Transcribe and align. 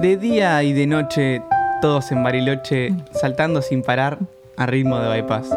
De 0.00 0.16
día 0.16 0.62
y 0.62 0.72
de 0.72 0.86
noche, 0.86 1.42
todos 1.82 2.12
en 2.12 2.22
Bariloche, 2.22 2.94
saltando 3.10 3.60
sin 3.62 3.82
parar 3.82 4.18
a 4.56 4.64
ritmo 4.64 5.00
de 5.00 5.08
bypass. 5.08 5.50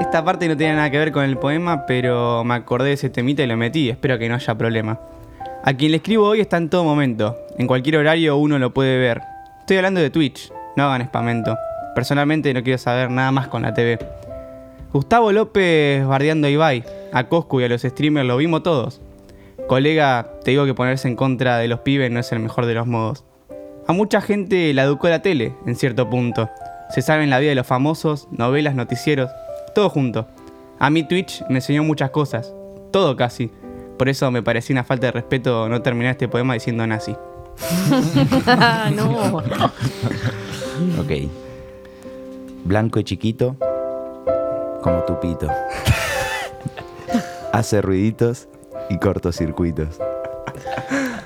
Esta 0.00 0.24
parte 0.24 0.48
no 0.48 0.56
tiene 0.56 0.74
nada 0.74 0.90
que 0.90 0.98
ver 0.98 1.12
con 1.12 1.22
el 1.22 1.38
poema, 1.38 1.86
pero 1.86 2.42
me 2.42 2.54
acordé 2.54 2.88
de 2.88 2.94
ese 2.94 3.10
temita 3.10 3.44
y 3.44 3.46
lo 3.46 3.56
metí, 3.56 3.88
espero 3.88 4.18
que 4.18 4.28
no 4.28 4.34
haya 4.34 4.56
problema. 4.56 4.98
A 5.62 5.72
quien 5.74 5.92
le 5.92 5.98
escribo 5.98 6.26
hoy 6.26 6.40
está 6.40 6.56
en 6.56 6.68
todo 6.68 6.82
momento, 6.82 7.38
en 7.56 7.68
cualquier 7.68 7.98
horario 7.98 8.36
uno 8.36 8.58
lo 8.58 8.74
puede 8.74 8.98
ver. 8.98 9.20
Estoy 9.60 9.76
hablando 9.76 10.00
de 10.00 10.10
Twitch, 10.10 10.52
no 10.74 10.82
hagan 10.82 11.02
espamento. 11.02 11.56
Personalmente 11.94 12.52
no 12.52 12.64
quiero 12.64 12.78
saber 12.78 13.12
nada 13.12 13.30
más 13.30 13.46
con 13.46 13.62
la 13.62 13.74
TV. 13.74 13.96
Gustavo 14.92 15.30
López 15.30 16.04
bardeando 16.04 16.48
a 16.48 16.50
Ibai, 16.50 16.82
a 17.12 17.28
Coscu 17.28 17.60
y 17.60 17.64
a 17.64 17.68
los 17.68 17.82
streamers 17.82 18.26
lo 18.26 18.36
vimos 18.38 18.64
todos. 18.64 19.00
Colega, 19.66 20.30
te 20.44 20.50
digo 20.50 20.66
que 20.66 20.74
ponerse 20.74 21.08
en 21.08 21.16
contra 21.16 21.56
de 21.56 21.68
los 21.68 21.80
pibes 21.80 22.10
no 22.10 22.20
es 22.20 22.30
el 22.32 22.40
mejor 22.40 22.66
de 22.66 22.74
los 22.74 22.86
modos. 22.86 23.24
A 23.86 23.92
mucha 23.92 24.20
gente 24.20 24.72
la 24.74 24.82
educó 24.82 25.08
la 25.08 25.22
tele, 25.22 25.54
en 25.66 25.74
cierto 25.74 26.08
punto. 26.10 26.50
Se 26.90 27.00
sabe 27.00 27.24
en 27.24 27.30
la 27.30 27.38
vida 27.38 27.50
de 27.50 27.54
los 27.54 27.66
famosos, 27.66 28.28
novelas, 28.30 28.74
noticieros, 28.74 29.30
todo 29.74 29.88
junto. 29.88 30.28
A 30.78 30.90
mí 30.90 31.02
Twitch 31.02 31.42
me 31.48 31.56
enseñó 31.56 31.82
muchas 31.82 32.10
cosas, 32.10 32.52
todo 32.90 33.16
casi. 33.16 33.50
Por 33.98 34.08
eso 34.08 34.30
me 34.30 34.42
parecía 34.42 34.74
una 34.74 34.84
falta 34.84 35.06
de 35.06 35.12
respeto 35.12 35.68
no 35.68 35.80
terminar 35.80 36.12
este 36.12 36.28
poema 36.28 36.54
diciendo 36.54 36.86
nazi. 36.86 37.16
no. 38.94 39.42
Ok. 40.98 41.30
Blanco 42.64 42.98
y 42.98 43.04
chiquito, 43.04 43.54
como 44.82 45.04
tu 45.06 45.20
pito. 45.20 45.48
Hace 47.52 47.80
ruiditos 47.80 48.48
y 48.88 48.98
cortocircuitos. 48.98 50.00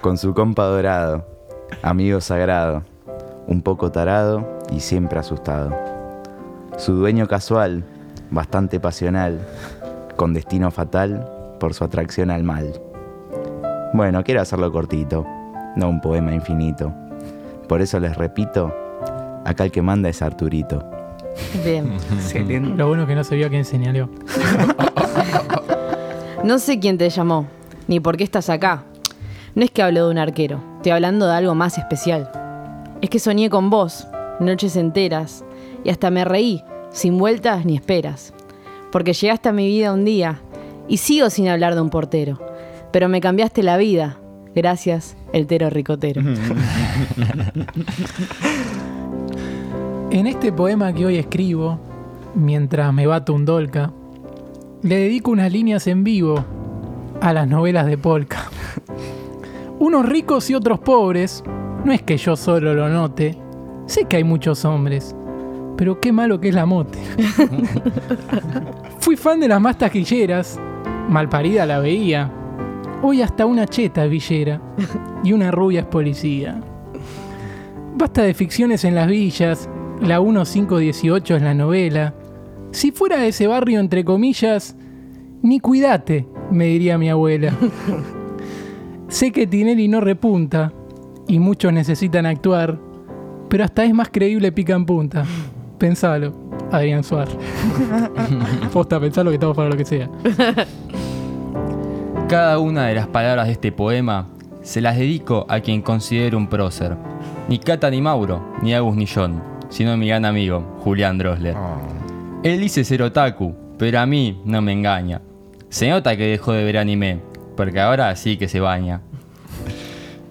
Con 0.01 0.17
su 0.19 0.35
compa 0.35 0.65
dorado, 0.65 1.27
amigo 1.83 2.21
sagrado, 2.21 2.83
un 3.47 3.63
poco 3.63 3.91
tarado 3.91 4.59
y 4.71 4.81
siempre 4.81 5.19
asustado. 5.19 5.77
Su 6.77 6.95
dueño 6.95 7.27
casual, 7.27 7.85
bastante 8.31 8.79
pasional, 8.79 9.41
con 10.17 10.35
destino 10.35 10.71
fatal 10.71 11.29
por 11.59 11.75
su 11.75 11.85
atracción 11.85 12.31
al 12.31 12.45
mal. 12.45 12.81
Bueno, 13.95 14.23
quiero 14.23 14.41
hacerlo 14.41 14.71
cortito, 14.71 15.27
no 15.77 15.89
un 15.89 16.01
poema 16.01 16.33
infinito. 16.33 16.93
Por 17.69 17.81
eso 17.81 17.99
les 17.99 18.17
repito, 18.17 18.73
acá 19.45 19.65
el 19.65 19.71
que 19.71 19.83
manda 19.83 20.09
es 20.09 20.23
Arturito. 20.23 20.85
Bien. 21.65 21.93
Excelente. 22.13 22.77
Lo 22.77 22.89
bueno 22.89 23.07
que 23.07 23.15
no 23.15 23.25
se 23.25 23.37
vio 23.37 23.47
a 23.47 23.51
quién 23.51 23.65
señaló. 23.65 24.09
No 26.45 26.59
sé 26.59 26.79
quién 26.79 26.99
te 26.99 27.11
llamó, 27.11 27.47
ni 27.89 27.99
por 27.99 28.17
qué 28.17 28.25
estás 28.25 28.49
acá. 28.51 28.85
No 29.55 29.65
es 29.65 29.73
que 29.73 29.83
hablo 29.83 30.05
de 30.05 30.11
un 30.13 30.19
arquero, 30.19 30.63
estoy 30.77 30.93
hablando 30.93 31.27
de 31.27 31.35
algo 31.35 31.55
más 31.57 31.79
especial. 31.79 32.31
Es 33.01 33.11
que 33.11 33.19
soñé 33.19 33.51
con 33.51 33.71
vos, 33.71 34.07
noches 34.39 34.77
enteras, 34.77 35.45
y 35.83 35.91
hasta 35.91 36.11
me 36.11 36.25
reí, 36.25 36.63
sin 36.91 37.19
vueltas 37.19 37.65
ni 37.65 37.75
esperas. 37.75 38.33
Porque 38.93 39.13
llegaste 39.13 39.49
a 39.49 39.53
mi 39.53 39.67
vida 39.67 39.93
un 39.93 40.05
día, 40.05 40.41
y 40.87 40.99
sigo 40.99 41.31
sin 41.31 41.49
hablar 41.49 41.75
de 41.75 41.81
un 41.81 41.91
portero. 41.91 42.39
Pero 42.93 43.09
me 43.09 43.21
cambiaste 43.21 43.63
la 43.63 43.77
vida, 43.77 44.19
gracias, 44.55 45.17
el 45.33 45.47
tero 45.47 45.71
ricotero. 45.71 46.23
En 50.11 50.27
este 50.27 50.53
poema 50.53 50.95
que 50.95 51.05
hoy 51.05 51.17
escribo, 51.19 51.79
mientras 52.35 52.95
me 52.95 53.07
bato 53.07 53.35
un 53.35 53.45
dolca, 53.45 53.93
le 54.81 54.97
dedico 54.97 55.31
unas 55.31 55.53
líneas 55.53 55.87
en 55.87 56.03
vivo 56.03 56.47
a 57.21 57.33
las 57.33 57.49
novelas 57.49 57.87
de 57.87 57.99
Polka. 57.99 58.51
Unos 59.79 60.07
ricos 60.07 60.51
y 60.51 60.55
otros 60.55 60.81
pobres, 60.81 61.43
no 61.85 61.93
es 61.93 62.03
que 62.03 62.17
yo 62.17 62.37
solo 62.37 62.75
lo 62.75 62.89
note, 62.89 63.39
sé 63.87 64.05
que 64.05 64.17
hay 64.17 64.25
muchos 64.25 64.65
hombres, 64.65 65.15
pero 65.77 66.01
qué 66.01 66.13
malo 66.13 66.41
que 66.41 66.49
es 66.49 66.55
la 66.55 66.67
mote. 66.67 66.99
Fui 69.01 69.17
fan 69.17 69.41
de 69.41 69.49
las 69.49 69.61
más 69.61 69.79
taquilleras, 69.79 70.59
malparida 71.09 71.67
la 71.67 71.79
veía, 71.79 72.31
hoy 73.03 73.23
hasta 73.23 73.47
una 73.47 73.67
cheta 73.67 74.05
es 74.05 74.11
villera 74.11 74.61
y 75.23 75.33
una 75.33 75.51
rubia 75.51 75.81
es 75.81 75.87
policía. 75.87 76.61
Basta 77.97 78.23
de 78.23 78.35
ficciones 78.35 78.85
en 78.85 78.95
las 78.95 79.07
villas, 79.09 79.69
la 80.01 80.21
1518 80.21 81.37
es 81.37 81.43
la 81.43 81.55
novela. 81.55 82.15
Si 82.71 82.93
fuera 82.93 83.19
de 83.19 83.29
ese 83.29 83.47
barrio, 83.47 83.81
entre 83.81 84.05
comillas, 84.05 84.77
ni 85.43 85.59
cuídate, 85.61 86.29
me 86.51 86.67
diría 86.67 86.99
mi 86.99 87.09
abuela. 87.09 87.53
sé 89.09 89.33
que 89.33 89.47
Tinelli 89.47 89.89
no 89.89 90.01
repunta 90.01 90.73
y 91.27 91.39
muchos 91.39 91.73
necesitan 91.73 92.27
actuar, 92.27 92.79
pero 93.49 93.65
hasta 93.65 93.85
es 93.85 93.95
más 93.95 94.09
creíble 94.11 94.53
pica 94.53 94.75
en 94.75 94.87
punta. 94.87 95.25
Pensalo, 95.79 96.33
Adrián 96.71 97.05
Suárez. 97.05 97.37
Posta, 98.73 98.99
pensalo 99.01 99.31
que 99.31 99.37
estamos 99.37 99.57
para 99.57 99.71
lo 99.71 99.77
que 99.77 99.85
sea. 99.85 100.11
Cada 102.29 102.59
una 102.59 102.87
de 102.87 102.95
las 102.95 103.07
palabras 103.07 103.47
de 103.47 103.53
este 103.53 103.73
poema 103.73 104.27
se 104.63 104.81
las 104.81 104.99
dedico 104.99 105.47
a 105.49 105.61
quien 105.61 105.81
considero 105.81 106.37
un 106.37 106.47
prócer. 106.47 106.97
Ni 107.49 107.59
Cata 107.59 107.91
ni 107.91 108.03
Mauro, 108.03 108.55
ni 108.63 108.75
Agus 108.75 108.97
ni 108.97 109.07
John, 109.07 109.43
sino 109.71 109.97
mi 109.97 110.09
gran 110.09 110.27
amigo, 110.27 110.77
Julián 110.85 111.17
Drosler. 111.17 111.57
Él 112.43 112.61
dice 112.61 112.85
ser 112.85 113.03
otaku, 113.03 113.55
pero 113.79 114.01
a 114.01 114.07
mí 114.07 114.43
no 114.45 114.61
me 114.61 114.73
engaña. 114.73 115.23
Se 115.71 115.89
nota 115.89 116.17
que 116.17 116.27
dejó 116.27 116.53
de 116.53 116.65
ver 116.65 116.79
anime, 116.79 117.21
porque 117.57 117.81
ahora 117.81 118.15
sí 118.17 118.37
que 118.37 118.49
se 118.49 118.61
baña. 118.61 119.03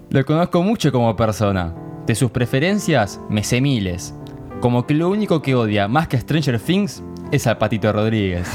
Lo 0.09 0.25
conozco 0.25 0.63
mucho 0.63 0.91
como 0.91 1.15
persona. 1.15 1.75
De 2.05 2.15
sus 2.15 2.31
preferencias 2.31 3.19
me 3.29 3.43
sé 3.43 3.61
miles. 3.61 4.15
Como 4.61 4.87
que 4.87 4.93
lo 4.93 5.09
único 5.09 5.41
que 5.41 5.53
odia 5.53 5.87
más 5.87 6.07
que 6.07 6.17
Stranger 6.17 6.59
Things 6.59 7.03
es 7.31 7.45
al 7.45 7.57
Patito 7.57 7.91
Rodríguez. 7.93 8.47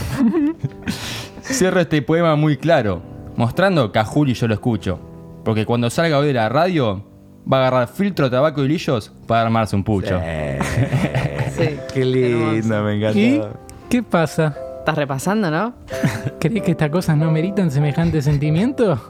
Cierro 1.42 1.80
este 1.80 2.02
poema 2.02 2.34
muy 2.34 2.56
claro, 2.56 3.02
mostrando 3.36 3.92
que 3.92 3.98
a 3.98 4.04
Juli 4.04 4.34
yo 4.34 4.48
lo 4.48 4.54
escucho. 4.54 4.98
Porque 5.44 5.66
cuando 5.66 5.90
salga 5.90 6.18
hoy 6.18 6.28
de 6.28 6.32
la 6.32 6.48
radio, 6.48 7.04
va 7.50 7.58
a 7.58 7.60
agarrar 7.68 7.88
filtro, 7.88 8.30
tabaco 8.30 8.64
y 8.64 8.68
lillos 8.68 9.12
para 9.26 9.42
armarse 9.42 9.76
un 9.76 9.84
pucho. 9.84 10.18
Sí. 10.18 11.64
Qué 11.94 12.04
lindo, 12.04 12.82
me 12.82 12.96
encanta. 12.96 13.18
¿Y 13.18 13.42
qué 13.88 14.02
pasa? 14.02 14.56
Estás 14.82 14.96
repasando, 14.96 15.48
¿no? 15.48 15.74
¿Crees 16.40 16.60
que 16.64 16.72
estas 16.72 16.90
cosas 16.90 17.16
no 17.16 17.30
meritan 17.30 17.70
semejante 17.70 18.20
sentimiento? 18.20 19.00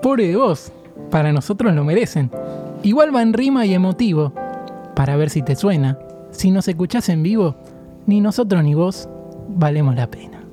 Pobre 0.00 0.28
de 0.28 0.36
vos, 0.36 0.70
para 1.10 1.32
nosotros 1.32 1.74
lo 1.74 1.82
merecen. 1.82 2.30
Igual 2.84 3.12
va 3.12 3.22
en 3.22 3.32
rima 3.32 3.66
y 3.66 3.74
emotivo, 3.74 4.32
para 4.94 5.16
ver 5.16 5.28
si 5.30 5.42
te 5.42 5.56
suena. 5.56 5.98
Si 6.30 6.52
nos 6.52 6.68
escuchás 6.68 7.08
en 7.08 7.24
vivo, 7.24 7.56
ni 8.06 8.20
nosotros 8.20 8.62
ni 8.62 8.74
vos 8.74 9.08
valemos 9.48 9.96
la 9.96 10.06
pena. 10.06 10.44